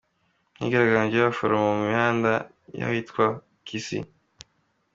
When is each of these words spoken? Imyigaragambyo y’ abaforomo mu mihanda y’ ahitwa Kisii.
Imyigaragambyo 0.57 1.15
y’ 1.17 1.23
abaforomo 1.25 1.67
mu 1.77 1.83
mihanda 1.87 2.31
y’ 2.79 2.83
ahitwa 2.87 3.25
Kisii. 3.65 4.07